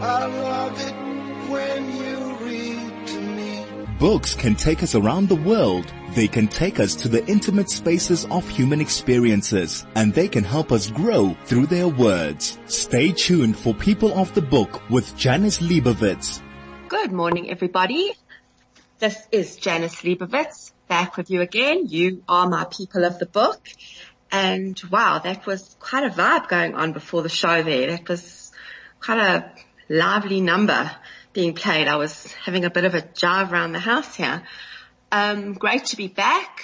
[0.00, 3.64] I love it when you read to me.
[3.98, 5.90] Books can take us around the world.
[6.10, 10.70] They can take us to the intimate spaces of human experiences and they can help
[10.70, 12.58] us grow through their words.
[12.66, 16.42] Stay tuned for People of the Book with Janice Liebowitz.
[16.88, 18.12] Good morning everybody.
[18.98, 21.86] This is Janice Liebowitz back with you again.
[21.86, 23.66] You are my people of the book.
[24.30, 27.92] And wow, that was quite a vibe going on before the show there.
[27.92, 28.52] That was
[29.00, 29.52] quite a
[29.88, 30.90] lively number
[31.32, 31.88] being played.
[31.88, 34.42] I was having a bit of a jive around the house here.
[35.12, 36.62] Um, great to be back.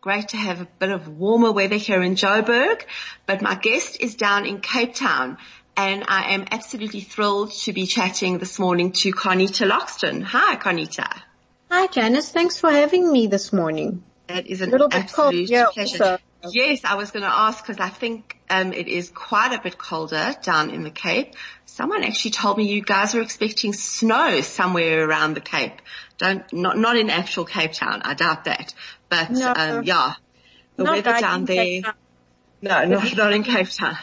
[0.00, 2.82] Great to have a bit of warmer weather here in Joburg,
[3.24, 5.38] but my guest is down in Cape Town
[5.76, 10.22] and I am absolutely thrilled to be chatting this morning to Qarnita Loxton.
[10.22, 11.22] Hi, Qarnita.
[11.70, 12.30] Hi, Janice.
[12.30, 14.04] Thanks for having me this morning.
[14.28, 16.02] It is an a little bit absolute cold, pleasure.
[16.04, 16.18] Also.
[16.52, 19.78] Yes, I was going to ask because I think um, it is quite a bit
[19.78, 21.34] colder down in the Cape.
[21.66, 25.80] Someone actually told me you guys are expecting snow somewhere around the Cape.
[26.18, 28.02] Don't not not in actual Cape Town.
[28.02, 28.74] I doubt that.
[29.08, 30.14] But no, um, yeah,
[30.76, 31.82] the weather down there.
[32.62, 33.96] No, not not in Cape Town.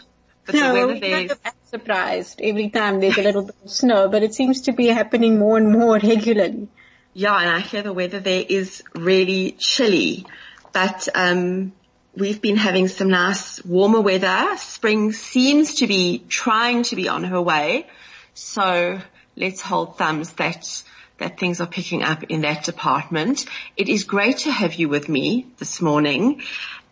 [0.45, 3.55] But no, the weather we're there kind of surprised every time there's a little bit
[3.63, 6.67] of snow, but it seems to be happening more and more regularly.
[7.13, 10.25] Yeah, and I hear the weather there is really chilly,
[10.71, 11.73] but um,
[12.15, 14.57] we've been having some nice warmer weather.
[14.57, 17.87] Spring seems to be trying to be on her way,
[18.33, 18.99] so
[19.35, 20.83] let's hold thumbs that
[21.17, 23.45] that things are picking up in that department.
[23.77, 26.41] It is great to have you with me this morning,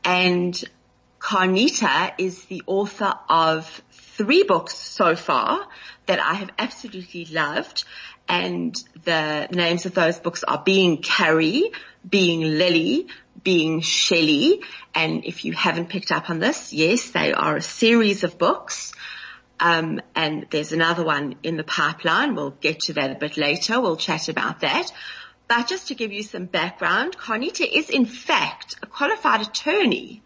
[0.04, 0.64] and
[1.20, 5.68] Qarnita is the author of three books so far
[6.06, 7.86] that I have absolutely loved
[8.30, 11.72] and the names of those books are Being Kari,
[12.08, 13.08] Being Lily,
[13.44, 14.62] Being Shelley,
[14.96, 18.94] and if you haven't picked up on this, yes, they are a series of books.
[19.60, 22.36] Um, and there's another one in the pipeline.
[22.36, 23.82] We'll get to that a bit later.
[23.82, 24.92] We'll chat about that.
[25.50, 30.22] But just to give you some background, Qarnita is in fact a qualified attorney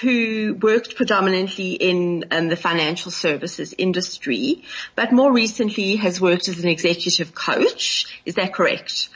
[0.00, 4.64] who worked predominantly in um, the financial services industry,
[4.96, 8.20] but more recently has worked as an executive coach.
[8.24, 9.08] Is that correct?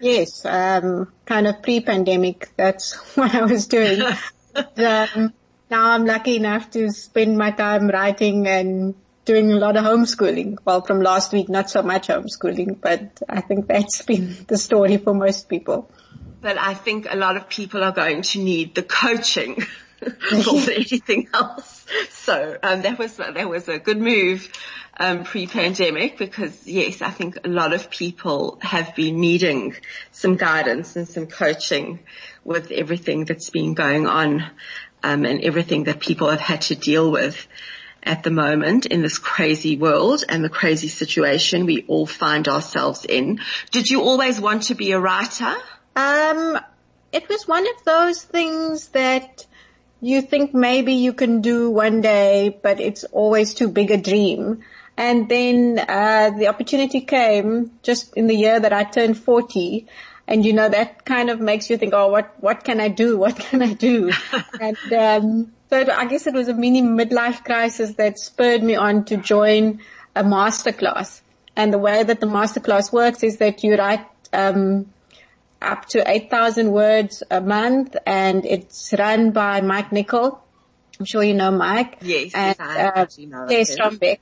[0.00, 2.50] Yes, um, kind of pre-pandemic.
[2.56, 4.02] That's what I was doing.
[4.56, 5.32] um,
[5.70, 8.94] now I'm lucky enough to spend my time writing and
[9.24, 10.58] doing a lot of homeschooling.
[10.64, 14.96] Well, from last week, not so much homeschooling, but I think that's been the story
[14.98, 15.90] for most people.
[16.40, 19.64] But I think a lot of people are going to need the coaching.
[20.32, 21.86] more than anything else.
[22.10, 24.50] So um, that was that was a good move
[24.98, 29.74] um, pre-pandemic because yes, I think a lot of people have been needing
[30.12, 32.00] some guidance and some coaching
[32.44, 34.44] with everything that's been going on
[35.02, 37.46] um, and everything that people have had to deal with
[38.02, 43.04] at the moment in this crazy world and the crazy situation we all find ourselves
[43.04, 43.40] in.
[43.70, 45.54] Did you always want to be a writer?
[45.96, 46.58] Um,
[47.12, 49.46] it was one of those things that
[50.00, 54.62] you think maybe you can do one day, but it's always too big a dream.
[54.96, 59.86] And then uh, the opportunity came just in the year that I turned 40.
[60.26, 63.16] And you know, that kind of makes you think, oh, what, what can I do?
[63.24, 64.12] What can I do?
[64.60, 69.04] and, um, so I guess it was a mini midlife crisis that spurred me on
[69.06, 69.80] to join
[70.14, 71.20] a masterclass.
[71.56, 74.86] And the way that the masterclass works is that you write, um,
[75.64, 80.42] up to 8,000 words a month and it's run by Mike Nicol.
[80.98, 81.98] I'm sure you know Mike.
[82.02, 84.18] Yes, and, yes, I uh, know Strombeck.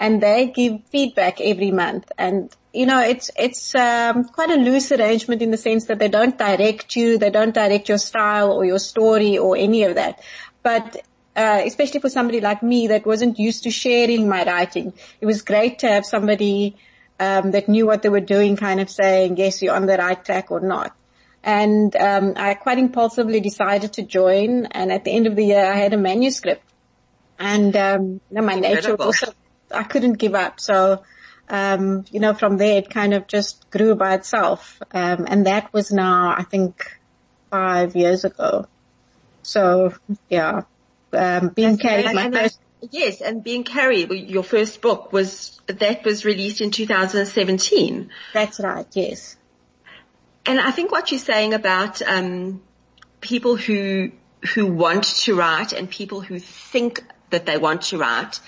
[0.00, 2.10] And they give feedback every month.
[2.16, 6.08] And, you know, it's, it's, um, quite a loose arrangement in the sense that they
[6.08, 10.22] don't direct you, they don't direct your style or your story or any of that.
[10.62, 11.02] But,
[11.36, 15.42] uh, especially for somebody like me that wasn't used to sharing my writing, it was
[15.42, 16.76] great to have somebody
[17.18, 20.24] um, that knew what they were doing, kind of saying, yes, you're on the right
[20.24, 20.96] track or not.
[21.44, 24.66] And um, I quite impulsively decided to join.
[24.66, 26.62] And at the end of the year, I had a manuscript.
[27.38, 28.76] And um, you know, my Incredible.
[28.76, 29.32] nature was also,
[29.72, 30.60] I couldn't give up.
[30.60, 31.02] So,
[31.48, 34.80] um, you know, from there, it kind of just grew by itself.
[34.92, 36.98] Um, and that was now, I think,
[37.50, 38.66] five years ago.
[39.42, 39.94] So,
[40.28, 40.62] yeah,
[41.12, 45.60] um, being carried And- my and first Yes, and Being Kari, your first book was,
[45.66, 48.10] that was released in 2017.
[48.32, 48.86] That's right.
[48.92, 49.36] Yes.
[50.46, 52.62] And I think what you're saying about, um,
[53.20, 54.12] people who,
[54.54, 58.40] who want to write and people who think that they want to write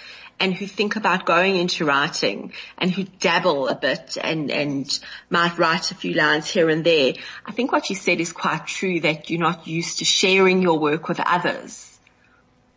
[0.43, 4.99] and who think about going into writing and who dabble a bit and, and
[5.31, 7.15] might write a few lines here and there.
[7.47, 10.81] I think what you said is quite true that you're not used to sharing your
[10.81, 11.89] work with others.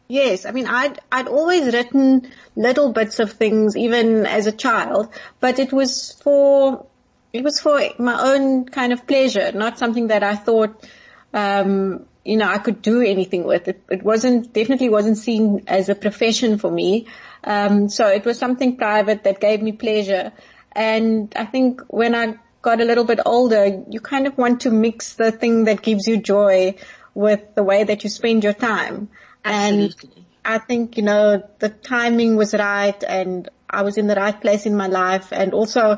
[0.08, 5.10] Yes, I mean, I'd, I'd always written little bits of things even as a child,
[5.40, 6.86] but it was for,
[7.34, 10.88] it was for my own kind of pleasure, not something that I thought,
[11.34, 13.68] um, you know, I could do anything with.
[13.68, 17.08] It, it wasn't, definitely wasn't seen as a profession for me.
[17.46, 20.34] Um, so it was something private that gave me pleasure.
[20.72, 24.72] And I think when I got a little bit older, you kind of want to
[24.72, 26.76] mix the thing that gives you joy
[27.14, 29.10] with the way that you spend your time.
[29.46, 30.10] Absolutely.
[30.16, 34.40] And I think, you know, the timing was right and I was in the right
[34.40, 35.98] place in my life and also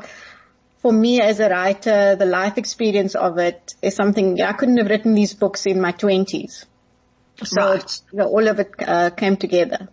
[0.80, 4.88] for me as a writer, the life experience of it is something I couldn't have
[4.88, 6.66] written these books in my twenties.
[7.42, 8.00] So Right.
[8.12, 9.88] you know, all of it uh, came together.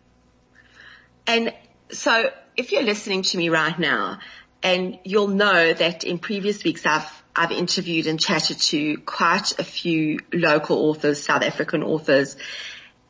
[1.28, 1.54] And
[1.92, 4.20] so if you're listening to me right now
[4.64, 9.64] and you'll know that in previous weeks I've, I've interviewed and chatted to quite a
[9.64, 12.38] few local authors, South African authors,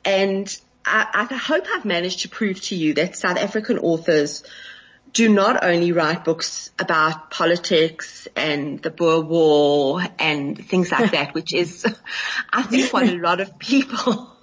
[0.03, 4.44] and I, I hope I've managed to prove to you that South African authors
[5.13, 11.33] do not only write books about politics and the Boer War and things like that,
[11.33, 11.85] which is,
[12.51, 14.35] I think what a lot of people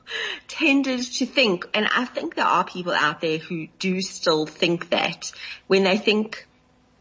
[0.48, 1.66] tended to think.
[1.74, 5.32] And I think there are people out there who do still think that
[5.66, 6.46] when they think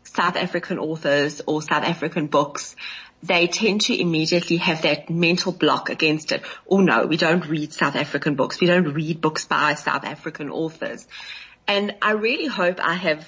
[0.03, 2.75] South African authors or South African books,
[3.23, 6.43] they tend to immediately have that mental block against it.
[6.67, 8.59] Oh no, we don't read South African books.
[8.59, 11.07] We don't read books by South African authors.
[11.67, 13.27] And I really hope I have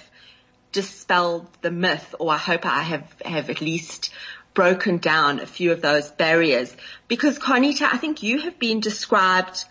[0.72, 4.12] dispelled the myth or I hope I have, have at least
[4.54, 6.76] broken down a few of those barriers
[7.08, 9.66] because Qarnita, I think you have been described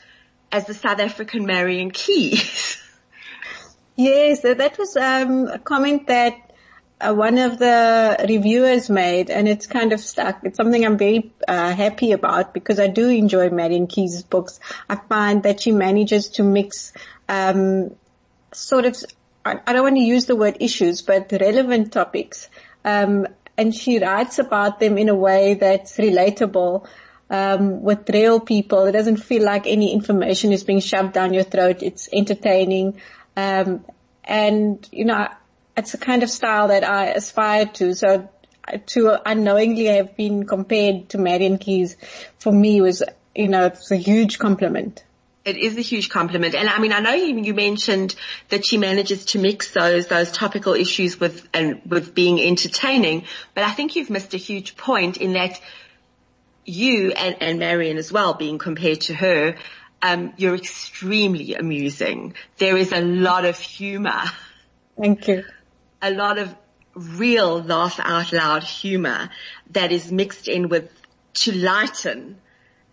[0.50, 2.78] as the South African Marian Keyes.
[3.94, 6.52] Yes, that was um, a comment that
[6.98, 10.40] uh, one of the reviewers made, and it's kind of stuck.
[10.44, 14.60] It's something I'm very uh, happy about because I do enjoy Marian Keyes' books.
[14.88, 16.92] I find that she manages to mix
[17.28, 17.94] um,
[18.52, 18.96] sort of,
[19.44, 22.48] I don't want to use the word issues, but relevant topics,
[22.84, 23.26] um,
[23.56, 26.86] and she writes about them in a way that's relatable.
[27.30, 31.44] Um, with real people, it doesn't feel like any information is being shoved down your
[31.44, 31.82] throat.
[31.82, 33.00] It's entertaining.
[33.36, 33.86] Um,
[34.24, 35.28] and you know,
[35.76, 37.94] it's a kind of style that I aspire to.
[37.94, 38.28] So
[38.86, 41.96] to unknowingly have been compared to Marian Keyes
[42.38, 43.02] for me was,
[43.34, 45.04] you know, it's a huge compliment.
[45.44, 46.54] It is a huge compliment.
[46.54, 48.14] And I mean, I know you, you mentioned
[48.50, 53.24] that she manages to mix those, those topical issues with, and with being entertaining,
[53.54, 55.60] but I think you've missed a huge point in that
[56.64, 59.56] you and, and Marian as well being compared to her,
[60.00, 62.34] um, you're extremely amusing.
[62.58, 64.22] There is a lot of humor,
[64.96, 65.44] Thank you.
[66.00, 66.54] a lot of
[66.94, 69.30] real laugh out loud humor
[69.70, 70.90] that is mixed in with
[71.34, 72.36] to lighten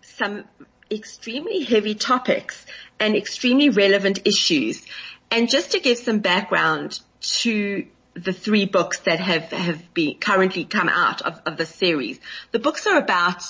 [0.02, 0.46] some
[0.92, 2.66] extremely heavy topics
[3.00, 4.86] and extremely relevant issues.
[5.32, 10.66] And just to give some background to the three books that have, have been currently
[10.66, 12.20] come out of, of the series.
[12.52, 13.44] The books are about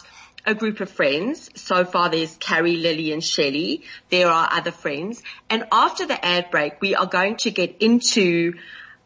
[0.45, 1.49] a group of friends.
[1.55, 3.83] So far there's Kari, Lily and Shelley.
[4.09, 5.21] There are other friends.
[5.49, 8.53] And after the ad break, we are going to get into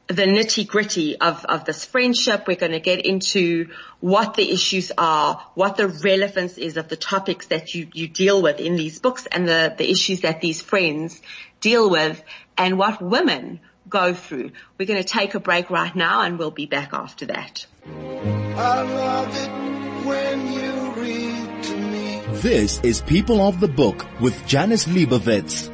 [0.08, 2.48] the nitty gritty of, of this friendship.
[2.48, 3.70] We're going to get into
[4.00, 8.42] what the issues are, what the relevance is of the topics that you, you deal
[8.42, 11.22] with in these books and the, the issues that these friends
[11.62, 12.22] deal with
[12.58, 14.52] and what women go through.
[14.78, 17.66] We're going to take a break right now and we'll be back after that.
[17.86, 22.22] I love it when you read to me.
[22.42, 25.73] This is People of the Book with Janice Liebowitz.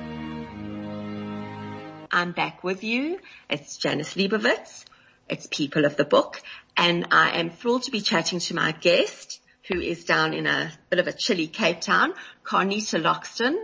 [2.20, 3.18] I'm back with you.
[3.50, 4.84] It's Janice Liebowitz.
[5.30, 6.42] It's People of the Book.
[6.76, 10.70] And I am thrilled to be chatting to my guest, who is down in a
[10.90, 13.56] bit of a chilly Cape Town, Qarnita Loxton.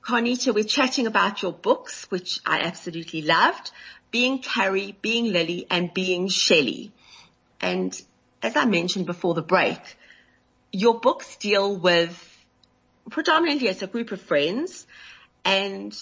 [0.00, 3.72] Qarnita, we're chatting about your books, which I absolutely loved,
[4.12, 6.92] Being Kari, Being Lily, and Being Shelley.
[7.60, 8.00] And
[8.44, 9.80] as I mentioned before the break,
[10.70, 12.46] your books deal with
[13.10, 14.86] predominantly as a group of friends
[15.44, 15.92] and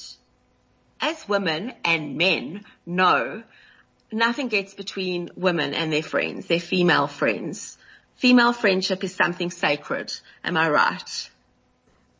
[1.00, 3.42] as women and men know,
[4.12, 7.78] nothing gets between women and their friends, their female friends.
[8.16, 10.12] Female friendship is something sacred.
[10.42, 11.30] Am I right?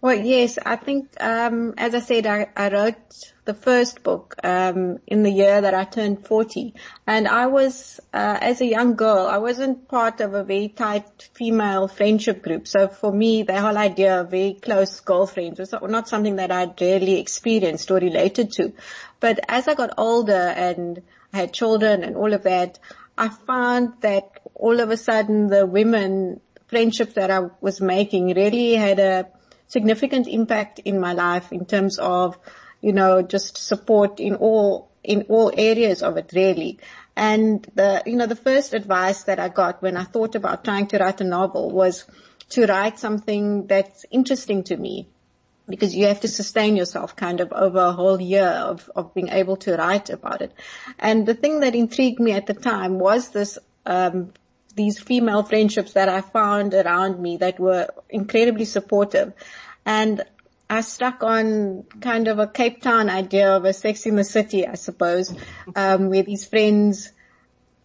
[0.02, 4.98] Well, yes, I think, um, as I said, I, I wrote the first book um,
[5.06, 6.74] in the year that I turned 40,
[7.06, 11.30] and I was, uh, as a young girl, I wasn't part of a very tight
[11.32, 12.68] female friendship group.
[12.68, 16.78] So for me, the whole idea of very close girlfriends was not, something that I'd
[16.78, 18.74] really experienced or related to.
[19.18, 21.00] But as I got older and
[21.32, 22.78] I had children and all of that,
[23.16, 28.74] I found that all of a sudden the women friendships that I was making really
[28.74, 29.28] had a
[29.68, 32.38] significant impact in my life in terms of
[32.80, 36.78] you know, just support in all, in all areas of it really.
[37.16, 40.86] And the, you know, the first advice that I got when I thought about trying
[40.88, 42.04] to write a novel was
[42.50, 45.08] to write something that's interesting to me
[45.68, 49.30] because you have to sustain yourself kind of over a whole year of, of being
[49.30, 50.52] able to write about it.
[50.98, 54.32] And the thing that intrigued me at the time was this, um,
[54.76, 59.32] these female friendships that I found around me that were incredibly supportive.
[59.84, 60.22] And
[60.68, 64.66] I stuck on kind of a Cape Town idea of a sex in the city,
[64.66, 65.34] I suppose,
[65.74, 67.12] um, where these friends,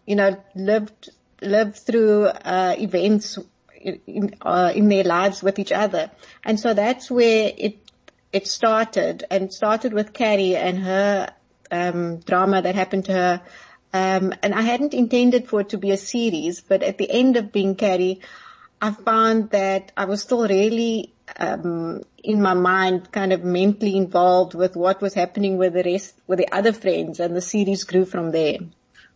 [0.04, 3.38] you know, lived, lived through, uh, events
[3.80, 6.10] in, uh, in their lives with each other.
[6.44, 7.78] And so that's where it,
[8.32, 11.32] it started and started with Kari and her,
[11.70, 13.42] um, drama that happened to her.
[13.92, 17.36] Um, and I hadn't intended for it to be a series, but at the end
[17.36, 18.20] of being Kari,
[18.80, 24.54] I found that I was still really um, in my mind kind of mentally involved
[24.54, 28.04] with what was happening with the rest, with the other friends and the series grew
[28.04, 28.58] from there.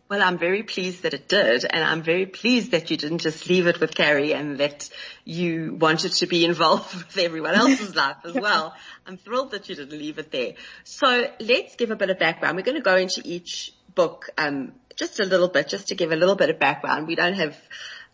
[0.08, 3.48] Well, I'm very pleased that it did, and I'm very pleased that you didn't just
[3.48, 4.88] leave it with Kari and that
[5.24, 8.72] you wanted to be involved with everyone else's life as well.
[9.04, 10.52] I'm thrilled that you didn't leave it there.
[10.84, 12.56] So let's give a bit of background.
[12.56, 16.12] We're going to go into each book, um, just a little bit, just to give
[16.12, 17.08] a little bit of background.
[17.08, 17.56] We don't have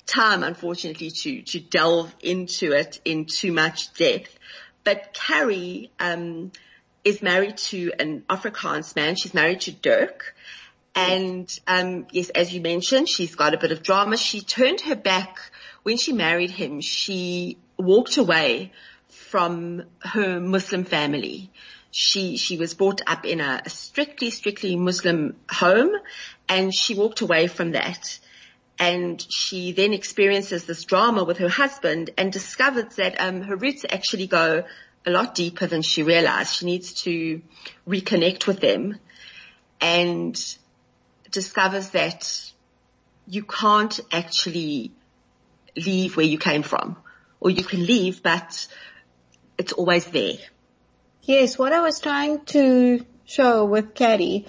[0.07, 4.39] time, unfortunately, to, to delve into it in too much depth.
[4.85, 6.53] But Kari, um,
[7.05, 9.17] is married to an Afrikaans man.
[9.17, 10.35] She's married to Dirk.
[10.95, 14.17] And, um, yes, as you mentioned, she's got a bit of drama.
[14.17, 15.39] She turned her back
[15.83, 16.81] when she married him.
[16.81, 18.73] She walked away
[19.09, 21.51] from her Muslim family.
[21.93, 25.93] She, she was brought up in a strictly, strictly Muslim home
[26.49, 28.19] and she walked away from that
[28.79, 33.85] and she then experiences this drama with her husband and discovers that um, her roots
[33.89, 34.65] actually go
[35.05, 36.55] a lot deeper than she realized.
[36.55, 37.43] She needs to
[37.87, 38.99] reconnect with them
[39.81, 40.57] and
[41.31, 42.53] discovers that
[43.27, 44.93] you can't actually
[45.77, 46.97] leave where you came from
[47.39, 48.67] or you can leave, but
[49.59, 50.39] it's always there.
[51.25, 54.45] Yes, what I was trying to show with Kari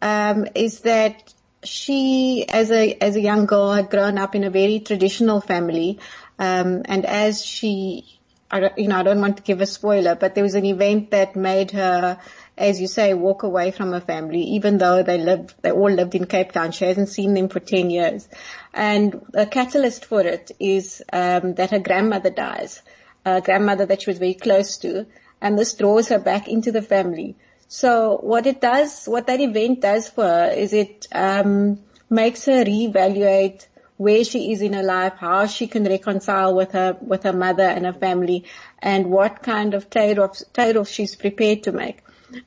[0.00, 4.50] um, is that she, as a as a young girl, had grown up in a
[4.50, 5.98] very traditional family,
[6.38, 8.20] um, and as she,
[8.52, 11.10] I you know, I don't want to give a spoiler, but there was an event
[11.10, 12.20] that made her,
[12.56, 16.14] as you say, walk away from her family, even though they lived, they all lived
[16.14, 16.70] in Cape Town.
[16.70, 18.28] She hasn't seen them for ten years,
[18.72, 22.80] and a catalyst for it is um, that her grandmother dies,
[23.24, 25.06] a grandmother that she was very close to,
[25.42, 27.36] and this draws her back into the family.
[27.66, 32.64] So what it does, what that event does for her is it um, makes her
[32.64, 37.32] reevaluate where she is in her life, how she can reconcile with her with her
[37.32, 38.44] mother and her family,
[38.78, 41.98] and what kind of trade-offs trade-offs she's prepared to make.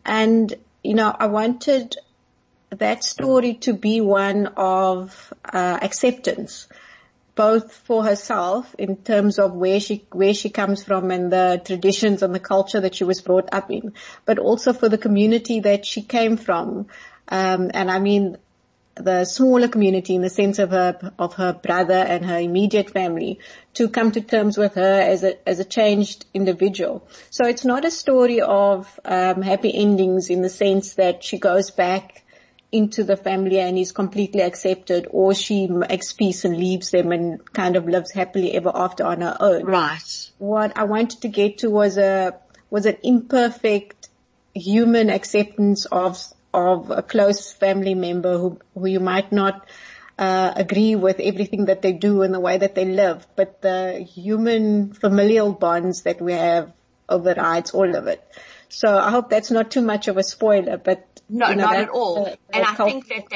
[0.05, 1.95] And you know, I wanted
[2.69, 6.67] that story to be one of uh, acceptance
[7.35, 12.23] both for herself in terms of where she where she comes from and the traditions
[12.23, 13.93] and the culture that she was brought up in,
[14.25, 16.87] but also for the community that she came from.
[17.27, 18.37] Um, and I mean
[18.95, 23.39] the smaller community in the sense of her of her brother and her immediate family
[23.73, 27.05] to come to terms with her as a as a changed individual.
[27.29, 31.71] So it's not a story of um, happy endings in the sense that she goes
[31.71, 32.23] back
[32.71, 37.53] into the family and is completely accepted or she makes peace and leaves them and
[37.53, 39.63] kind of lives happily ever after on her own.
[39.63, 40.31] Right.
[40.37, 44.09] What I wanted to get to was a, was an imperfect
[44.53, 46.21] human acceptance of,
[46.53, 49.67] of a close family member who, who you might not
[50.17, 53.99] uh, agree with everything that they do and the way that they live, but the
[53.99, 56.71] human familial bonds that we have
[57.09, 58.25] overrides all of it.
[58.69, 61.75] So I hope that's not too much of a spoiler, but no, you know, not
[61.75, 62.25] at all.
[62.53, 63.29] and I think that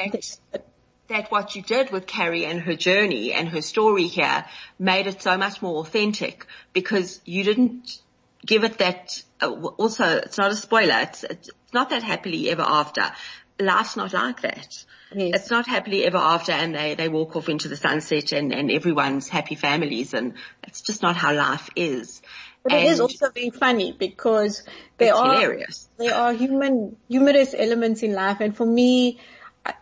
[0.51, 0.65] that,
[1.07, 4.45] that what you did with Kari and her journey and her story here
[4.77, 7.99] made it so much more authentic because you didn't
[8.45, 12.61] give it that, uh, also it's not a spoiler, it's, it's not that happily ever
[12.61, 13.11] after.
[13.59, 14.85] Life's not like that.
[15.13, 15.35] Yes.
[15.35, 18.71] It's not happily ever after and they, they walk off into the sunset and, and
[18.71, 22.21] everyone's happy families and it's just not how life is.
[22.63, 24.63] But and it is also very funny because
[24.97, 25.87] there are hilarious.
[25.97, 29.19] there are human humorous elements in life, and for me,
[29.65, 29.73] I,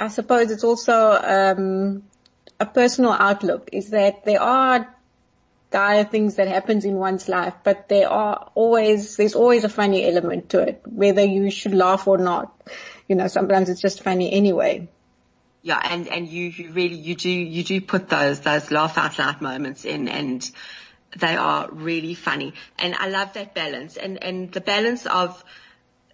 [0.00, 2.04] I suppose it's also um,
[2.58, 3.68] a personal outlook.
[3.72, 4.88] Is that there are
[5.70, 10.06] dire things that happens in one's life, but there are always there's always a funny
[10.06, 12.62] element to it, whether you should laugh or not.
[13.08, 14.88] You know, sometimes it's just funny anyway.
[15.62, 19.18] Yeah, and and you you really you do you do put those those laugh out
[19.18, 20.48] loud moments in and
[21.16, 22.54] they are really funny.
[22.78, 25.42] And I love that balance and, and the balance of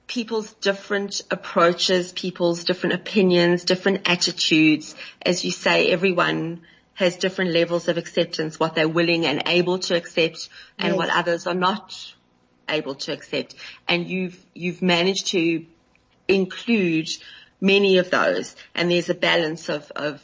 [0.06, 4.94] people's different approaches, people's different opinions, different attitudes.
[5.22, 6.62] As you say, everyone
[6.94, 10.96] has different levels of acceptance, what they're willing and able to accept and Yes.
[10.96, 11.94] what others are not
[12.68, 13.54] able to accept.
[13.86, 15.64] And you've, you've managed to
[16.26, 17.08] include
[17.60, 20.22] many of those and there's a balance of, of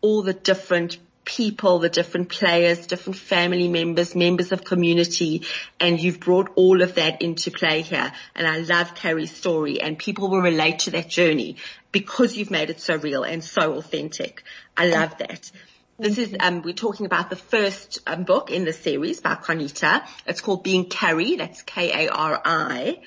[0.00, 5.42] all the different people, the different players, different family members, members of community,
[5.78, 8.12] and you've brought all of that into play here.
[8.34, 11.56] And I love Kari's story and people will relate to that journey
[11.92, 14.42] because you've made it so real and so authentic.
[14.76, 15.50] I love that.
[15.98, 20.06] This is, um, we're talking about the first um, book in the series by Qarnita.
[20.26, 21.36] It's called Being Kari.
[21.36, 23.00] That's K-A-R-I.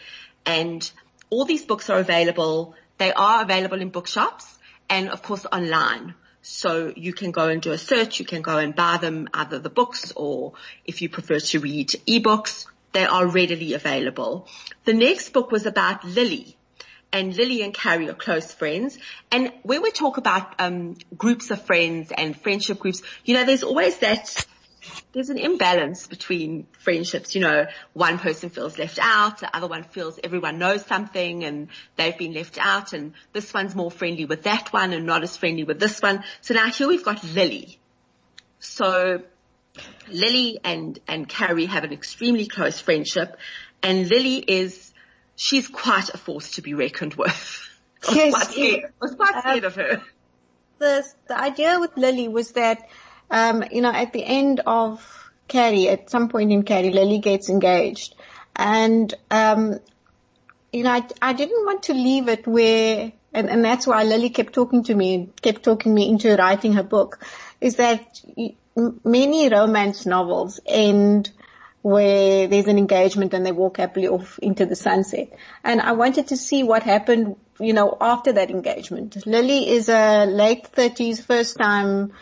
[0.45, 0.91] And
[1.31, 2.75] all these books are available.
[2.99, 4.45] They are available in bookshops
[4.89, 6.13] and of course online.
[6.43, 8.19] So you can go and do a search.
[8.19, 10.53] You can go and buy them, either the books or
[10.85, 14.47] if you prefer to read ebooks, they are readily available.
[14.85, 16.57] The next book was about Lily
[17.13, 18.97] and Lily and Kari are close friends.
[19.31, 23.63] And when we talk about um, groups of friends and friendship groups, you know, there's
[23.63, 24.45] always that.
[25.13, 27.35] There's an imbalance between friendships.
[27.35, 31.67] You know, one person feels left out, the other one feels everyone knows something and
[31.95, 35.37] they've been left out, and this one's more friendly with that one and not as
[35.37, 36.23] friendly with this one.
[36.41, 37.79] So now here we've got Lily.
[38.59, 39.21] So
[40.09, 43.37] Lily and, and Kari have an extremely close friendship
[43.81, 44.93] and Lily is,
[45.35, 47.69] she's quite a force to be reckoned with.
[48.07, 50.01] I was Yes, quite scared, I was quite scared of her.
[50.79, 52.87] the the idea with Lily was that,
[53.29, 57.49] um, you know, at the end of Kari, at some point in Kari, Lily gets
[57.49, 58.15] engaged,
[58.55, 59.79] and um,
[60.71, 64.29] you know, I, I didn't want to leave it where, and, and that's why Lily
[64.29, 67.23] kept talking to me and kept talking me into writing her book,
[67.61, 68.21] is that
[69.03, 71.31] many romance novels end
[71.83, 75.33] where there's an engagement and they walk happily off into the sunset.
[75.63, 79.27] And I wanted to see what happened, you know, after that engagement.
[79.27, 82.13] Lily is a late thirties, first time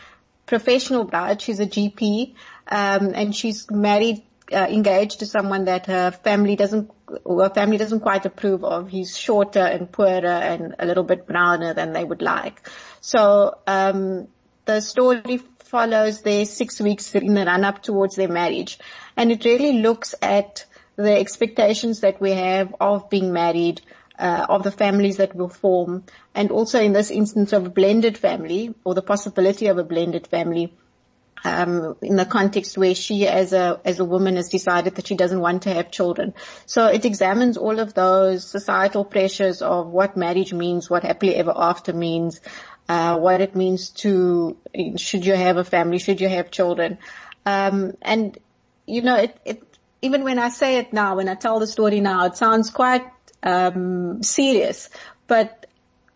[0.45, 1.41] professional bride.
[1.41, 2.35] She's a GP,
[2.67, 6.91] um, and she's married, uh, engaged to someone that her family doesn't,
[7.25, 8.89] her family doesn't quite approve of.
[8.89, 12.67] He's shorter and poorer and a little bit browner than they would like.
[13.01, 14.27] So, um,
[14.65, 18.77] the story follows their six weeks in the run up towards their marriage.
[19.15, 20.65] And it really looks at
[20.97, 23.81] the expectations that we have of being married,
[24.21, 26.03] uh, of the families that will form,
[26.35, 30.27] and also in this instance of a blended family or the possibility of a blended
[30.27, 30.73] family.
[31.43, 35.15] Um, in the context where she as a as a woman has decided that she
[35.15, 36.35] doesn't want to have children.
[36.67, 41.53] So it examines all of those societal pressures of what marriage means, what happily ever
[41.55, 42.41] after means,
[42.87, 44.55] uh, what it means to
[44.97, 46.99] should you have a family, should you have children,
[47.47, 48.37] um, and
[48.85, 49.63] you know it, it.
[50.03, 53.03] Even when I say it now, when I tell the story now, it sounds quite
[53.43, 54.89] um, serious,
[55.27, 55.65] but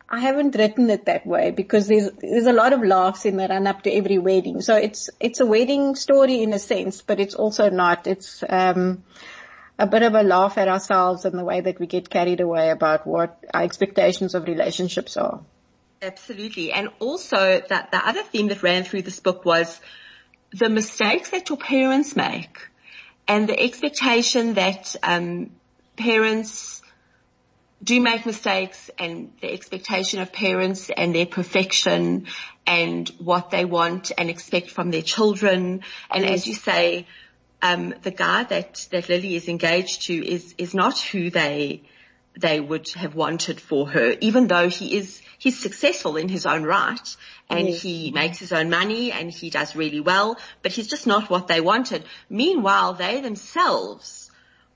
[0.07, 3.47] I haven't written it that way because there's there's a lot of laughs in the
[3.47, 4.61] run up to every wedding.
[4.61, 8.05] So it's it's a wedding story in a sense, but it's also not.
[8.05, 9.03] It's um,
[9.79, 12.69] a bit of a laugh at ourselves and the way that we get carried away
[12.69, 15.41] about what our expectations of relationships are.
[16.01, 16.71] Absolutely.
[16.71, 19.79] And also that the other theme that ran through this book was
[20.51, 22.59] the mistakes that your parents make
[23.27, 25.49] and the expectation that um,
[25.97, 26.81] parents
[27.83, 32.27] do make mistakes and the expectation of parents and their perfection
[32.65, 35.81] and what they want and expect from their children.
[36.09, 37.05] And as you say,
[37.61, 41.83] um, the guy that, that Lily is engaged to is, is not who they,
[42.39, 46.63] they would have wanted for her, even though he is, he's successful in his own
[46.63, 47.15] right
[47.49, 47.81] and Yes.
[47.81, 51.47] he makes his own money and he does really well, but he's just not what
[51.47, 52.03] they wanted.
[52.29, 54.31] Meanwhile, they themselves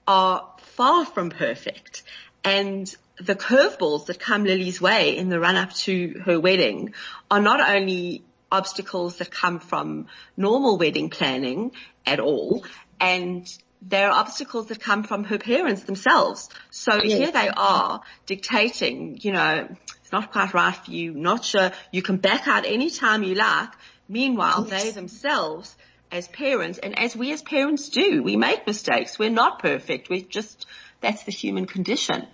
[0.08, 2.04] are far from perfect.
[2.44, 6.94] And the curveballs that come Lily's way in the run up to her wedding
[7.30, 11.72] are not only obstacles that come from normal wedding planning
[12.06, 12.64] at all,
[13.00, 13.48] and
[13.82, 16.50] there are obstacles that come from her parents themselves.
[16.70, 19.68] So here they are dictating, you know,
[20.02, 23.36] it's not quite right for you, not sure, you can back out any time you
[23.36, 23.70] like.
[24.08, 25.78] Meanwhile, they themselves
[26.12, 29.20] as parents and as we as parents do, we make mistakes.
[29.20, 30.10] We're not perfect.
[30.10, 30.66] We're just,
[31.02, 32.28] that's the human condition.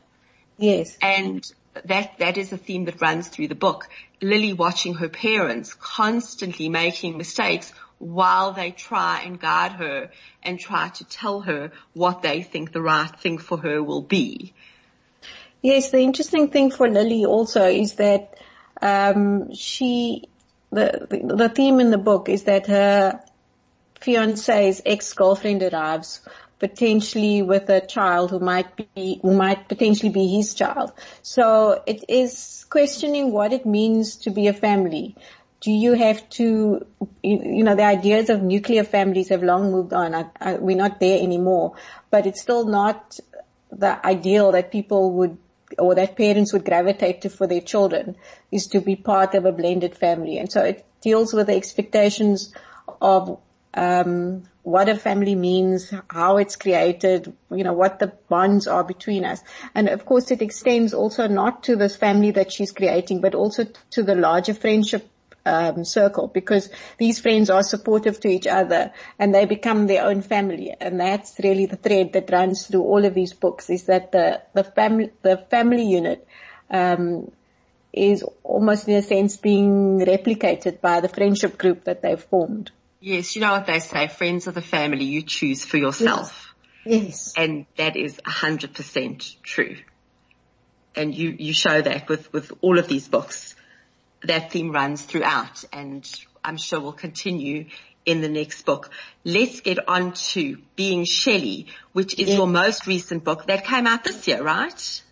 [0.58, 0.98] Yes.
[1.02, 1.46] And
[1.86, 3.88] that, that is a theme that runs through the book.
[4.22, 10.10] Lily watching her parents constantly making mistakes while they try and guide her
[10.44, 14.54] and try to tell her what they think the right thing for her will be.
[15.62, 18.38] Yes, the interesting thing for Lily also is that
[18.82, 20.24] um, she,
[20.72, 23.22] the, the the theme in the book is that her
[24.00, 26.22] fiance's ex-girlfriend arrives
[26.60, 30.92] potentially with a child who might be, who might potentially be his child.
[31.22, 35.16] So it is questioning what it means to be a family.
[35.62, 36.86] Do you have to,
[37.24, 40.14] you know, the ideas of nuclear families have long moved on.
[40.14, 41.76] I, I, we're not there anymore,
[42.12, 43.20] but it's still not
[43.72, 45.38] the ideal that people would
[45.80, 48.16] or that parents would gravitate to for their children
[48.52, 50.38] is to be part of a blended family.
[50.38, 52.54] And so it deals with the expectations
[53.02, 53.40] of
[53.74, 59.24] um, what a family means, how it's created, you know, what the bonds are between
[59.24, 59.40] us.
[59.76, 63.68] And of course it extends also not to this family that she's creating, but also
[63.92, 65.08] to the larger friendship
[65.46, 70.24] um, circle because these friends are supportive to each other and they become their own
[70.24, 70.76] family.
[70.82, 74.42] And that's really the thread that runs through all of these books is that the,
[74.54, 76.28] the family, the family unit,
[76.72, 77.32] um,
[77.94, 82.72] is almost in a sense being replicated by the friendship group that they've formed.
[83.06, 86.56] Yes, you know what they say, friends are the family you choose for yourself.
[86.84, 87.04] Yes.
[87.04, 87.34] yes.
[87.38, 89.78] And that is a hundred percent true.
[90.96, 93.56] And you, you show that with, with all of these books.
[94.24, 96.04] That theme runs throughout and
[96.44, 97.68] I'm sure will continue
[98.08, 98.90] in the next book.
[99.24, 104.04] Let's get on to Being Shelley, which is your most recent book that came out
[104.04, 105.04] this year, right?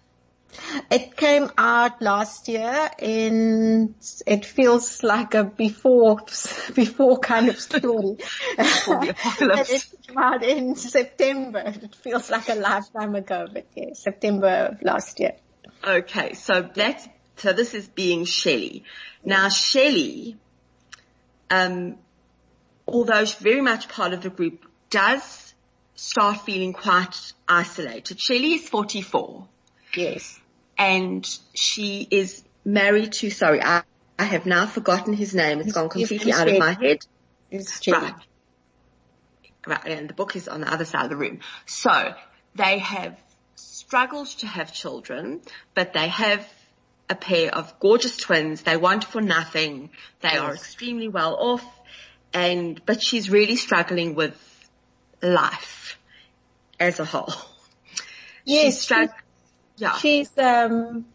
[0.89, 6.19] It came out last year and it feels like a before,
[6.73, 8.17] before kind of story.
[8.57, 11.63] it came out in September.
[11.65, 15.33] It feels like a lifetime ago, but yeah, September of last year.
[15.85, 18.83] Okay, so that's, so this is being Shelley.
[19.23, 20.37] Now Shelley,
[21.49, 21.97] um,
[22.87, 25.53] although she's very much part of the group, does
[25.95, 28.19] start feeling quite isolated.
[28.19, 29.47] Shelley is 44.
[29.95, 30.39] Yes
[30.77, 33.83] and she is married to, sorry, I,
[34.17, 35.59] I have now forgotten his name.
[35.59, 37.05] It's gone completely out of my head.
[37.87, 38.13] Right.
[39.65, 39.85] Right.
[39.85, 41.39] And the book is on the other side of the room.
[41.65, 42.13] So
[42.55, 43.17] they have
[43.55, 45.41] struggled to have children,
[45.73, 46.47] but they have
[47.09, 48.63] a pair of gorgeous twins.
[48.63, 49.89] They want for nothing.
[50.21, 50.39] They yes.
[50.39, 51.65] are extremely well off
[52.33, 54.35] and, but she's really struggling with
[55.21, 55.99] life
[56.79, 57.33] as a whole.
[58.45, 58.63] Yes.
[58.65, 59.15] She's struggling
[59.77, 59.97] yeah.
[59.97, 61.05] She's, um,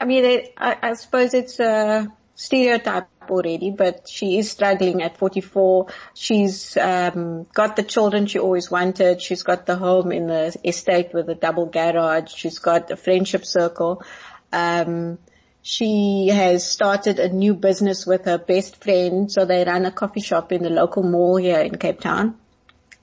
[0.00, 5.18] I mean, it, I, I suppose it's a stereotype already, but she is struggling at
[5.18, 5.88] 44.
[6.14, 9.20] She's um, got the children she always wanted.
[9.20, 12.32] She's got the home in the estate with a double garage.
[12.32, 14.02] She's got a friendship circle.
[14.52, 15.18] Um,
[15.62, 19.30] she has started a new business with her best friend.
[19.30, 22.38] So they run a coffee shop in the local mall here in Cape Town.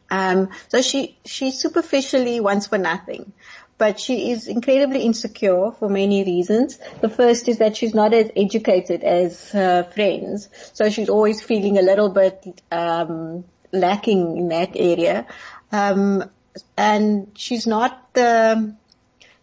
[0.09, 3.33] Um, so she, she superficially wants for nothing
[3.77, 6.79] but she is incredibly insecure for many reasons.
[7.01, 11.77] The first is that she's not as educated as her friends, so she's always feeling
[11.77, 15.27] a little bit um, lacking in that area.
[15.71, 16.29] Um,
[16.77, 18.75] and she's not the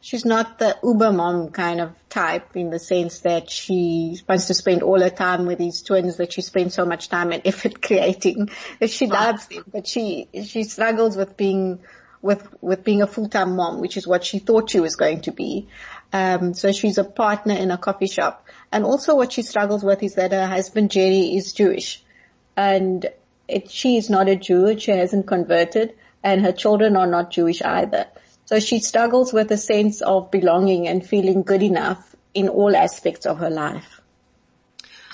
[0.01, 4.55] she's not the uber mom kind of type in the sense that she wants to
[4.55, 7.83] spend all her time with these twins that she spends so much time and effort
[7.89, 8.49] creating.
[8.87, 11.81] She loves them, but she she struggles with being
[12.23, 15.21] with with being a full time mom, which is what she thought she was going
[15.23, 15.69] to be.
[16.13, 20.03] Um, so she's a partner in a coffee shop, and also what she struggles with
[20.03, 22.03] is that her husband Jerry is Jewish,
[22.57, 23.07] and
[23.49, 24.79] it, she is not a Jew.
[24.79, 28.07] She hasn't converted, and her children are not Jewish either.
[28.45, 33.27] So she struggles with a sense of belonging and feeling good enough in all aspects
[33.27, 34.01] of her life.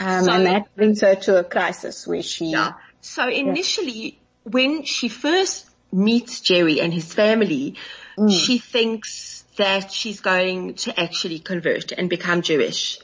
[0.00, 2.46] Um, so, and that brings her to a crisis where she.
[2.46, 2.74] Yeah.
[3.00, 4.10] So initially, yeah.
[4.44, 7.74] when she first meets Jerry and his family,
[8.18, 8.30] mm.
[8.30, 12.98] she thinks that she's going to actually convert and become Jewish.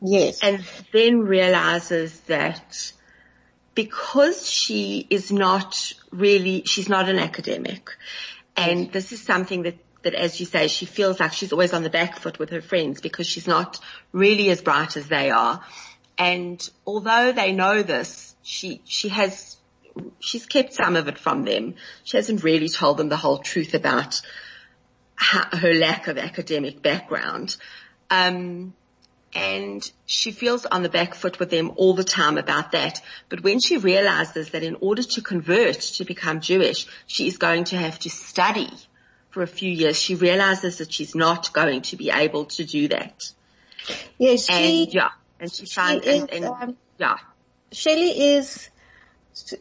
[0.00, 0.40] Yes.
[0.42, 2.92] And then realizes that
[3.74, 7.90] because she is not really, she's not an academic.
[8.56, 11.84] And this is something that, that as you say, she feels like she's always on
[11.84, 13.78] the back foot with her friends because she's not
[14.12, 15.62] really as bright as they are.
[16.18, 19.56] And although they know this, she, she has
[20.20, 21.74] she's kept some of it from them.
[22.04, 24.20] She hasn't really told them the whole truth about
[25.16, 27.56] her lack of academic background.
[28.10, 28.74] Um,
[29.34, 33.00] and she feels on the back foot with them all the time about that.
[33.28, 37.64] But when she realizes that in order to convert to become Jewish, she is going
[37.64, 38.70] to have to study
[39.30, 42.88] for a few years, she realizes that she's not going to be able to do
[42.88, 43.30] that.
[44.18, 47.18] Yes, she, and yeah, and she, she finds, and, and um, yeah.
[47.70, 48.70] Shelley is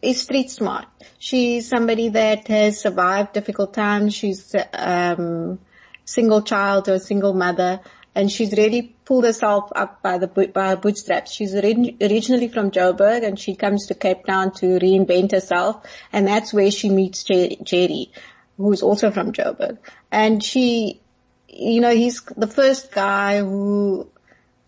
[0.01, 0.85] is street smart.
[1.19, 4.13] She's somebody that has survived difficult times.
[4.13, 5.59] She's um,
[6.05, 7.81] single child or single mother,
[8.15, 11.31] and she's really pulled herself up by the by her bootstraps.
[11.31, 16.53] She's originally from Joburg, and she comes to Cape Town to reinvent herself, and that's
[16.53, 18.11] where she meets Jerry,
[18.57, 19.77] who's also from Joburg,
[20.11, 21.01] and she,
[21.47, 24.09] you know, he's the first guy who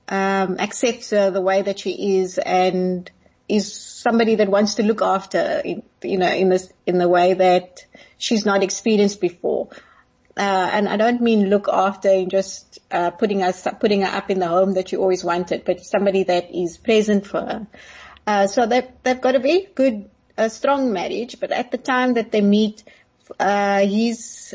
[0.08, 3.10] um, accepts her the way that she is and
[3.50, 7.86] is somebody that wants to look after, you know, in this, in the way that
[8.18, 9.70] she's not experienced before.
[10.38, 14.30] Uh, and I don't mean look after in just uh, putting us putting her up
[14.30, 17.68] in the home that you always wanted, but somebody that is present for her.
[18.26, 20.10] Uh, so they've they've got a very good,
[20.48, 21.40] strong marriage.
[21.40, 22.84] But at the time that they meet,
[23.40, 24.54] uh, he's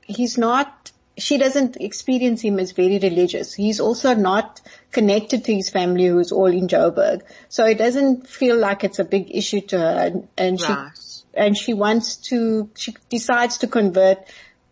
[0.00, 0.91] he's not.
[1.18, 3.52] She doesn't experience him as very religious.
[3.52, 7.22] He's also not connected to his family, who's all in Joburg.
[7.48, 10.90] So it doesn't feel like it's a big issue to her, and, and right.
[10.94, 12.70] she and she wants to.
[12.74, 14.18] She decides to convert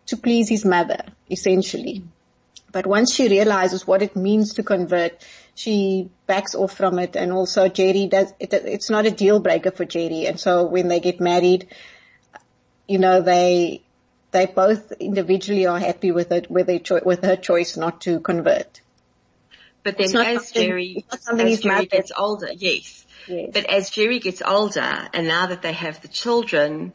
[0.06, 2.04] to please his mother, essentially.
[2.72, 5.24] But once she realizes what it means to convert,
[5.54, 7.16] she backs off from it.
[7.16, 10.26] And also Jerry does, it, it's not a deal breaker for Jerry.
[10.26, 11.68] And so when they get married,
[12.86, 13.82] you know, they,
[14.30, 18.20] they both individually are happy with it, with, their cho- with her choice not to
[18.20, 18.80] convert.
[19.82, 23.04] But then as Jerry, as Jerry gets older, yes.
[23.26, 23.50] yes.
[23.52, 26.92] But as Jerry gets older and now that they have the children,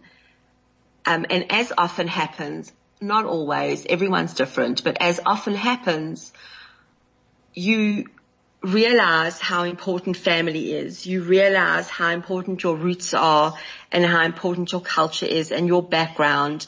[1.05, 2.71] um, and as often happens,
[3.01, 6.31] not always, everyone's different, but as often happens,
[7.53, 8.05] you
[8.61, 11.05] realize how important family is.
[11.05, 13.53] You realize how important your roots are
[13.91, 16.67] and how important your culture is and your background.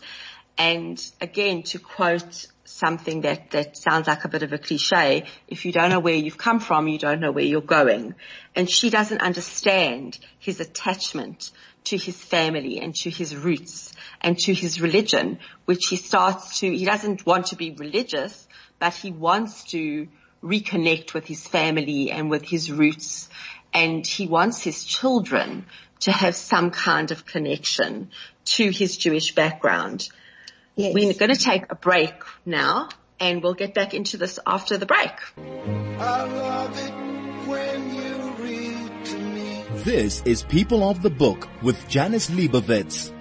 [0.58, 5.65] And again, to quote something that, that sounds like a bit of a cliche, if
[5.65, 8.15] you don't know where you've come from, you don't know where you're going.
[8.56, 11.52] And she doesn't understand his attachment
[11.86, 16.70] to his family and to his roots and to his religion, which he starts to,
[16.70, 18.48] he doesn't want to be religious,
[18.80, 20.08] but he wants to
[20.43, 23.30] reconnect with his family and with his roots
[23.74, 25.65] and he wants his children
[26.00, 28.10] to have some kind of connection
[28.46, 30.10] to his Jewish background.
[30.78, 30.94] Yes.
[30.94, 32.13] We're going to take a break
[32.46, 35.12] now and we'll get back into this after the break.
[39.84, 43.12] This is People of the Book with Janice Liebowitz.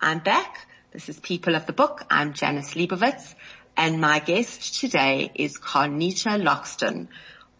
[0.00, 0.66] I'm back.
[0.90, 2.06] This is People of the Book.
[2.10, 3.36] I'm Janice Liebowitz
[3.76, 7.06] and my guest today is Qarnita Loxton,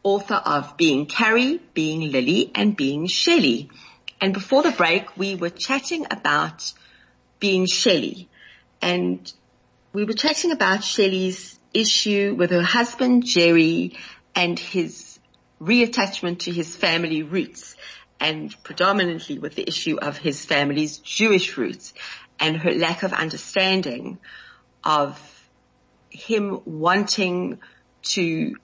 [0.02, 3.70] author of Being Kari, Being Lily and Being Shelley.
[4.20, 6.72] And before the break, we were chatting about
[7.42, 8.28] being Shelley
[8.80, 9.32] and
[9.92, 13.98] we were chatting about Shelley's issue with her husband Jerry
[14.36, 15.18] and his
[15.60, 17.74] reattachment to his family roots
[18.20, 21.92] and predominantly with the issue of his family's Jewish roots
[22.38, 24.18] and her lack of understanding
[24.84, 25.18] of
[26.10, 27.58] him wanting
[28.02, 28.54] to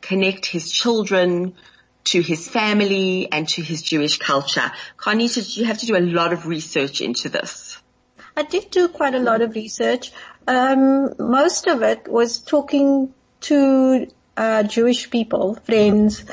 [0.00, 1.56] connect his children
[2.04, 4.70] to his family and to his Jewish culture.
[4.96, 7.75] Qarnita, you have to do a lot of research into this?
[8.36, 10.12] I did do quite a lot of research.
[10.46, 16.24] Um, most of it was talking to uh, Jewish people, friends,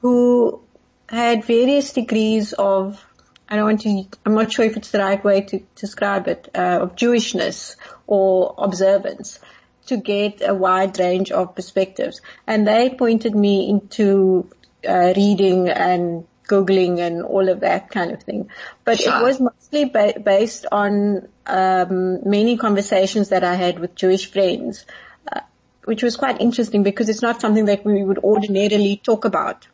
[0.00, 0.62] who
[1.08, 3.04] had various degrees of
[3.48, 6.50] I don't want to, I'm not sure if it's the right way to describe it,
[6.54, 9.38] uh, of Jewishness or observance
[9.86, 12.20] to get a wide range of perspectives.
[12.46, 14.50] And they pointed me into
[14.86, 18.50] uh, reading and Googling and all of that kind of thing.
[18.84, 19.16] But sure.
[19.16, 24.84] it was mostly ba- based on um, many conversations that I had with Jewish friends,
[25.30, 25.40] uh,
[25.84, 29.68] which was quite interesting because it's not something that we would ordinarily talk about.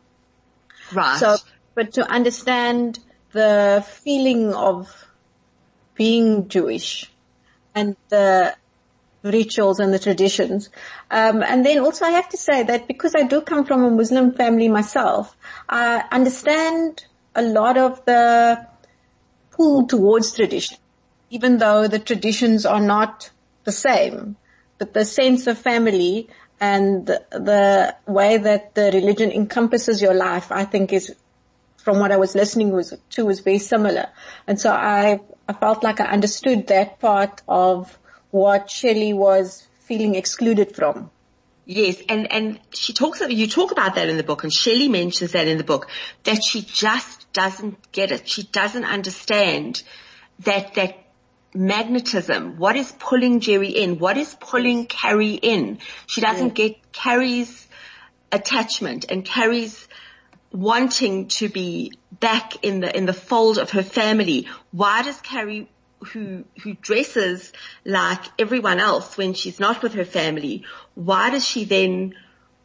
[0.92, 1.18] Right.
[1.18, 1.36] So,
[1.74, 2.98] but to understand
[3.32, 4.92] the feeling of
[5.94, 7.10] being Jewish
[7.74, 8.54] and the
[9.24, 10.70] rituals and the traditions.
[11.10, 13.90] Um, and then also I have to say that because I do come from a
[13.90, 15.36] Muslim family myself,
[15.68, 18.66] I understand a lot of the
[19.50, 20.78] pull towards tradition,
[21.30, 23.30] even though the traditions are not
[23.64, 24.36] the same.
[24.78, 26.28] But the sense of family
[26.60, 31.14] and the, way that the religion encompasses your life, I think is
[31.76, 34.08] from what I was listening was, to was very similar.
[34.46, 37.98] And so I, I felt like I understood that part of
[38.34, 41.08] what Shelley was feeling excluded from.
[41.66, 45.32] Yes, and, and she talks, you talk about that in the book and Shelley mentions
[45.32, 45.88] that in the book,
[46.24, 48.28] that she just doesn't get it.
[48.28, 49.84] She doesn't understand
[50.40, 50.98] that, that
[51.54, 55.78] magnetism, what is pulling Jerry in, what is pulling Kari in.
[56.08, 57.68] She doesn't get Kari's
[58.32, 59.86] attachment and Kari's
[60.50, 64.48] wanting to be back in the, in the fold of her family.
[64.72, 65.68] Why does Kari
[66.04, 67.52] who, who dresses
[67.84, 70.64] like everyone else when she's not with her family,
[70.94, 72.14] why does she then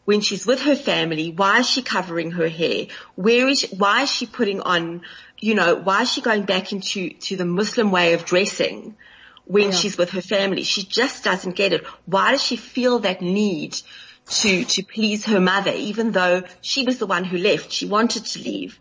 [0.10, 2.88] when she's with her family, why is she covering her hair?
[3.14, 5.04] Where is, she, why is she putting on,
[5.40, 8.96] you know, why is she going back into, to the Muslim way of dressing
[9.46, 9.70] when yeah.
[9.70, 10.64] she's with her family?
[10.64, 11.86] She just doesn't get it.
[12.08, 13.80] Why does she feel that need
[14.42, 17.72] to, to please her mother, even though she was the one who left?
[17.72, 18.80] She wanted to leave,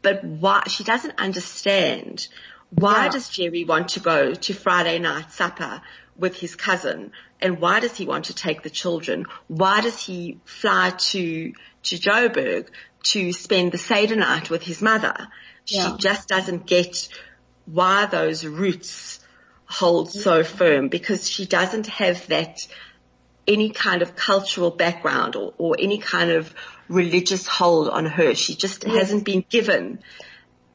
[0.00, 2.26] but why, she doesn't understand.
[2.70, 3.10] Why yeah.
[3.10, 5.82] does Jerry want to go to Friday night supper
[6.16, 9.26] with his cousin and why does he want to take the children?
[9.48, 11.52] Why does he fly to,
[11.84, 12.68] to Joburg
[13.04, 15.28] to spend the Seder night with his mother?
[15.66, 15.92] Yeah.
[15.92, 17.08] She just doesn't get
[17.64, 19.20] why those roots
[19.64, 22.58] hold so firm because she doesn't have that
[23.46, 26.54] any kind of cultural background or, or any kind of
[26.88, 28.34] religious hold on her.
[28.34, 28.96] She just yes.
[28.96, 30.00] hasn't been given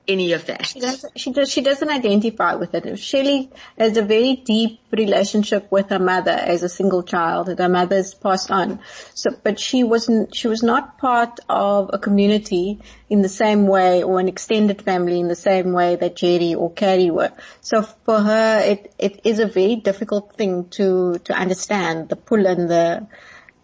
[0.07, 0.65] any of that.
[0.65, 2.97] She doesn't, she does, she doesn't identify with it.
[2.99, 7.69] Shelley has a very deep relationship with her mother as a single child and her
[7.69, 8.79] mother's passed on.
[9.13, 14.03] So, but she wasn't, she was not part of a community in the same way
[14.03, 17.31] or an extended family in the same way that Jerry or Kari were.
[17.61, 22.45] So for her, it, it is a very difficult thing to, to understand the pull
[22.45, 23.07] and the,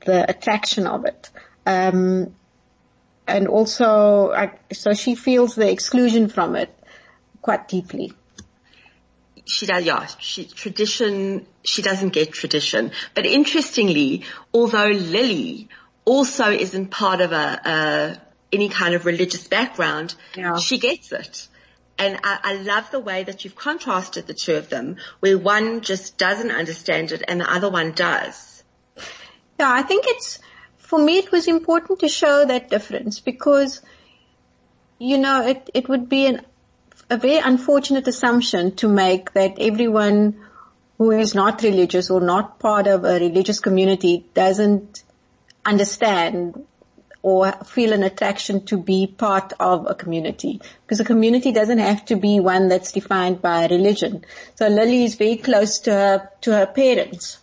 [0.05, 1.29] the attraction of it.
[1.65, 2.35] Um,
[3.27, 6.73] and also, I, so she feels the exclusion from it
[7.41, 8.13] quite deeply.
[9.45, 10.05] She does, yeah.
[10.19, 11.45] She tradition.
[11.63, 12.91] She doesn't get tradition.
[13.15, 15.69] But interestingly, although Lily
[16.05, 18.21] also isn't part of a, a
[18.53, 20.57] any kind of religious background, yeah.
[20.57, 21.47] she gets it.
[21.97, 25.81] And I, I, love the way that you've contrasted the two of them, where one
[25.81, 28.63] just doesn't understand it and the other one does.
[29.59, 30.39] Yeah, I think it's
[30.91, 33.81] for me it was important to show that difference because,
[34.99, 36.41] you know, it, it would be an,
[37.09, 40.35] a very unfortunate assumption to make that everyone
[40.97, 45.03] who is not religious or not part of a religious community doesn't
[45.65, 46.65] understand
[47.21, 50.59] or feel an attraction to be part of a community.
[50.81, 54.25] Because a community doesn't have to be one that's defined by religion.
[54.55, 57.40] So Lily is very close to her, to her parents.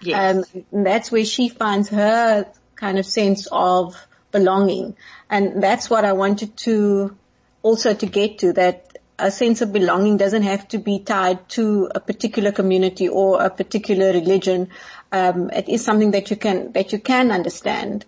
[0.00, 0.46] Yes.
[0.52, 3.96] Um, that's where she finds her kind of sense of
[4.32, 4.96] belonging.
[5.28, 7.16] And that's what I wanted to
[7.62, 8.86] also to get to that
[9.18, 13.50] a sense of belonging doesn't have to be tied to a particular community or a
[13.50, 14.70] particular religion.
[15.12, 18.06] Um, it is something that you can that you can understand,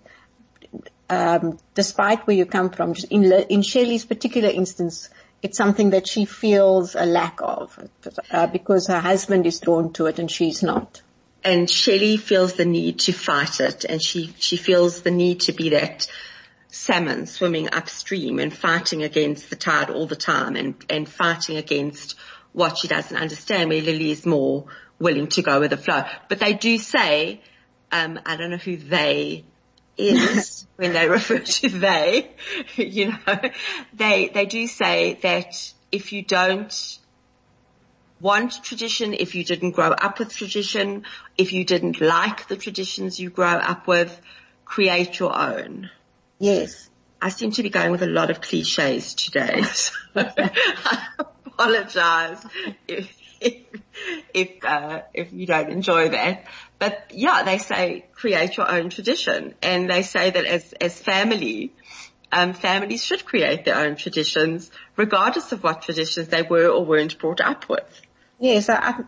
[1.10, 2.94] um, despite where you come from.
[3.10, 5.10] In in Shelley's particular instance,
[5.42, 7.78] it's something that she feels a lack of
[8.30, 11.02] uh, because her husband is drawn to it and she's not
[11.44, 15.52] and Shelley feels the need to fight it and she, she feels the need to
[15.52, 16.06] be that
[16.68, 22.14] salmon swimming upstream and fighting against the tide all the time and, and fighting against
[22.52, 24.66] what she doesn't understand where Lily is more
[24.98, 26.04] willing to go with the flow.
[26.28, 27.40] But they do say,
[27.90, 29.44] um, I don't know who they
[29.98, 32.30] is when they refer to they,
[32.76, 33.40] you know,
[33.92, 36.98] they, they do say that if you don't
[38.22, 41.04] want tradition, if you didn't grow up with tradition,
[41.36, 44.18] if you didn't like the traditions you grow up with,
[44.64, 45.90] create your own.
[46.38, 46.88] Yes.
[47.20, 49.62] I seem to be going with a lot of cliches today.
[50.14, 51.08] So I
[51.46, 52.44] apologize
[52.88, 53.62] if, if,
[54.34, 56.46] if, uh, if you don't enjoy that.
[56.78, 61.72] But yeah, they say create your own tradition and they say that as, as family,
[62.30, 67.18] um, families should create their own traditions regardless of what traditions they were or weren't
[67.18, 68.02] brought up with.
[68.42, 69.04] Yes, I,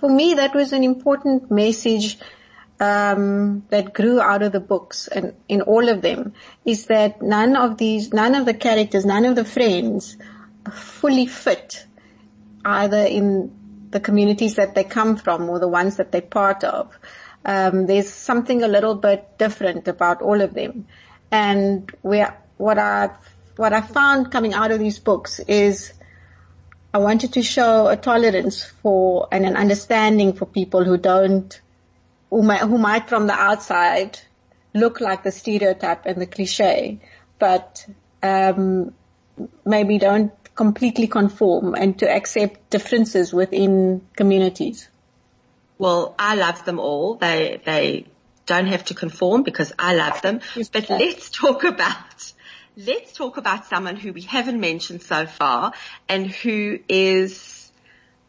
[0.00, 2.18] for me that was an important message
[2.78, 6.34] um, that grew out of the books and in all of them
[6.66, 10.18] is that none of these, none of the characters, none of the friends
[10.70, 11.86] fully fit
[12.62, 16.98] either in the communities that they come from or the ones that they're part of.
[17.46, 20.86] Um, there's something a little bit different about all of them.
[21.32, 23.08] And what I,
[23.56, 25.94] what I found coming out of these books is
[26.92, 31.60] I wanted to show a tolerance for and an understanding for people who don't,
[32.30, 34.18] who might, who might from the outside
[34.74, 37.00] look like the stereotype and the cliche,
[37.38, 37.86] but
[38.22, 38.92] um,
[39.64, 44.88] maybe don't completely conform and to accept differences within communities.
[45.78, 47.14] Well, I love them all.
[47.14, 48.06] They they
[48.44, 50.40] don't have to conform because I love them.
[50.72, 52.32] But let's talk about
[52.76, 55.72] let's talk about someone who we haven't mentioned so far
[56.08, 57.70] and who is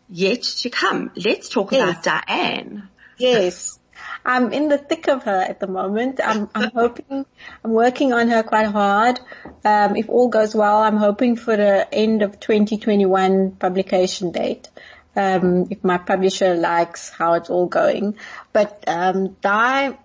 [0.10, 1.12] yet to come.
[1.16, 1.82] Let's talk yes.
[1.82, 2.90] about Diane.
[3.18, 3.80] Yes.
[4.26, 6.20] I'm in the thick of her at the moment.
[6.24, 7.26] I'm, I'm hoping,
[7.64, 9.20] I'm working on her quite hard.
[9.64, 14.70] Um, if all goes well, I'm hoping for the end of 2021 publication date.
[15.16, 18.16] Um, if my publisher likes how it's all going.
[18.54, 19.98] But, um, Di,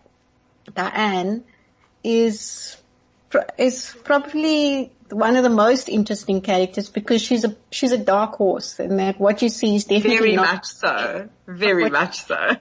[0.74, 1.45] Diane
[2.03, 2.76] is,
[3.59, 8.79] is probably one of the most interesting characters because she's a, she's a dark horse
[8.79, 11.29] and that what you see is definitely Very not much so.
[11.47, 12.57] Very much so.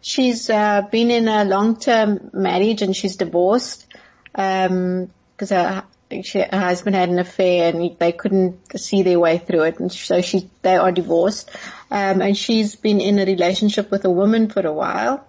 [0.00, 3.86] She's uh, been in a long-term marriage and she's divorced
[4.32, 5.84] because her,
[6.22, 9.80] she, her husband had an affair and he, they couldn't see their way through it,
[9.80, 11.50] and so she they are divorced.
[11.90, 15.26] Um, and she's been in a relationship with a woman for a while.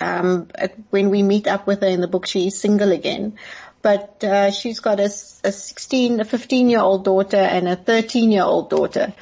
[0.00, 0.48] Um,
[0.90, 3.38] when we meet up with her in the book, she is single again,
[3.84, 5.10] but uh, she's got a,
[5.44, 9.12] a 16, a 15 year old daughter and a 13 year old daughter.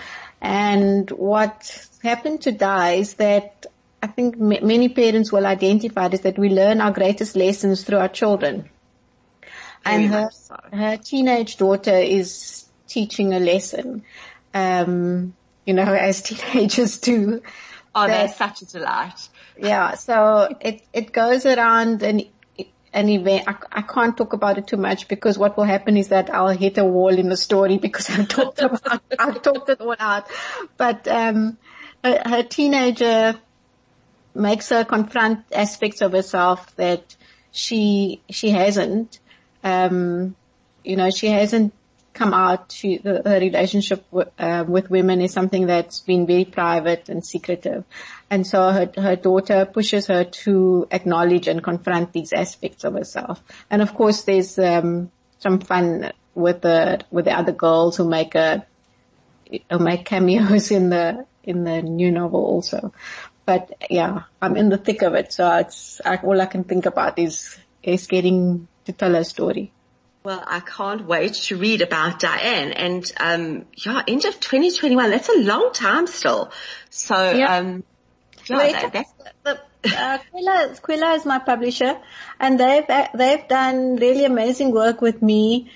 [0.41, 3.67] And what happened to Di is that
[4.01, 7.99] I think m- many parents will identify is that we learn our greatest lessons through
[7.99, 8.71] our children.
[9.85, 10.57] Very and her, so.
[10.73, 14.05] her teenage daughter is teaching a lesson,
[14.55, 15.35] um,
[15.67, 17.43] you know, as teenagers do.
[17.97, 19.29] Oh, That- that's such a delight.
[19.59, 22.23] Yeah, so it, it goes around an,
[22.93, 23.45] an event.
[23.49, 26.49] I, I can't talk about it too much because what will happen is that I'll
[26.49, 30.27] hit a wall in the story because I've talked about, I've talked it all out.
[30.77, 31.59] But, um,
[32.05, 33.39] her, her teenager
[34.35, 37.17] makes her confront aspects of herself that
[37.51, 39.21] she, she hasn't,
[39.63, 40.35] um,
[40.85, 41.73] you know, she hasn't
[42.13, 42.69] come out.
[42.69, 47.25] to the, her relationship with, uh, with women is something that's been very private and
[47.25, 47.85] secretive.
[48.31, 53.43] And so her, her daughter pushes her to acknowledge and confront these aspects of herself.
[53.71, 58.35] And of course there's, um, some fun with the, with the other girls who make
[58.35, 58.67] a,
[59.71, 62.93] who make cameos in the, in the new novel also.
[63.45, 65.33] But yeah, I'm in the thick of it.
[65.33, 69.73] So it's, I, all I can think about is, is getting to tell her story.
[70.25, 75.11] Well, I can't wait to read about Diane and, um, yeah, end of 2021.
[75.11, 76.53] That's a long time still.
[76.91, 77.57] So, Yeah.
[77.57, 77.83] um,
[78.47, 79.13] yeah, Wait, that, that's,
[79.43, 81.99] the, uh, Kwela, Kwela is my publisher
[82.39, 85.73] and they've, they've done really amazing work with me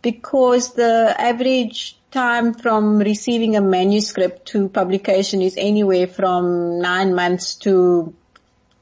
[0.00, 7.56] because the average time from receiving a manuscript to publication is anywhere from nine months
[7.56, 8.14] to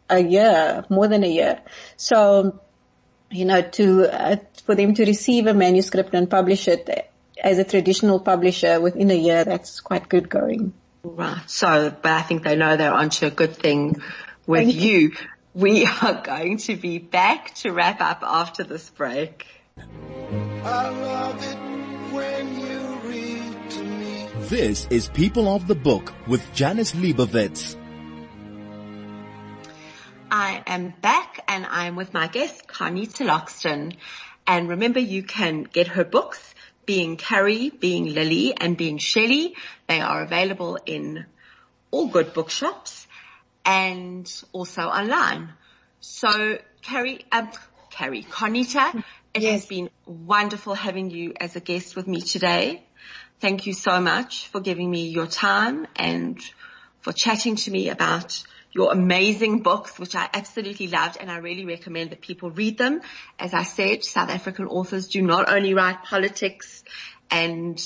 [0.08, 1.60] a year, more than a year.
[1.96, 2.60] So,
[3.30, 7.10] you know, to, uh, for them to receive a manuscript and publish it
[7.42, 10.72] as a traditional publisher within a year, that's quite good going.
[11.02, 11.42] right.
[11.46, 14.02] So, but I think they know they're onto a good thing
[14.46, 15.12] with you.
[15.54, 19.46] We are going to be back to wrap up after this break.
[20.64, 24.28] I love it when you read to me.
[24.48, 27.77] This is People of the Book with Janice Liebowitz.
[30.30, 33.96] I am back and I'm with my guest, Qarnita Loxton.
[34.46, 36.54] And remember you can get her books,
[36.84, 39.54] Being Kari, Being Lily and Being Shelley.
[39.86, 41.24] They are available in
[41.90, 43.06] all good bookshops
[43.64, 45.50] and also online.
[46.00, 47.50] So Kari, um,
[47.90, 49.02] Kari, Qarnita,
[49.32, 52.82] it has been wonderful having you as a guest with me today.
[53.40, 56.38] Thank you so much for giving me your time and
[57.00, 58.42] for chatting to me about
[58.72, 63.00] your amazing books, which I absolutely loved and I really recommend that people read them.
[63.38, 66.84] As I said, South African authors do not only write politics
[67.30, 67.82] and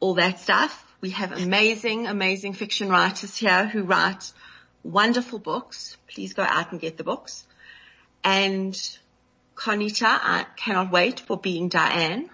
[0.00, 0.84] all that stuff.
[1.00, 4.32] We have amazing, amazing fiction writers here who write
[4.82, 5.96] wonderful books.
[6.08, 7.44] Please go out and get the books.
[8.24, 8.74] And
[9.54, 12.30] Qarnita, I cannot wait for being Diane.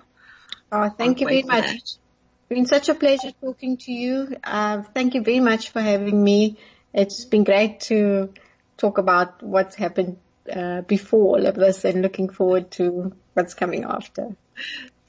[0.73, 1.75] Oh, thank you very much.
[1.75, 1.99] It's.
[2.47, 4.37] Been such a pleasure talking to you.
[4.45, 6.59] Uh, thank you very much for having me.
[6.95, 8.33] It's been great to
[8.77, 10.19] talk about what's happened
[10.51, 14.37] uh, before all of this and looking forward to what's coming after.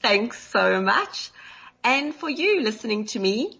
[0.01, 1.29] Thanks so much.
[1.83, 3.59] And for you listening to me,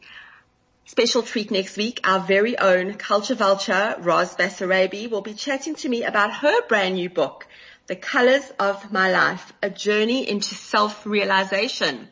[0.86, 5.89] special treat next week, our very own culture vulture, Roz Basarabi, will be chatting to
[5.89, 7.45] me about her brand new book,
[7.86, 12.07] The Colors of My Life, a journey into self-realization.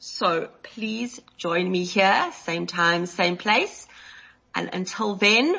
[0.00, 3.86] So please join me here, same time, same place.
[4.54, 5.56] And until then,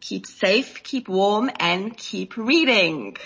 [0.00, 3.16] keep safe, keep warm and keep reading.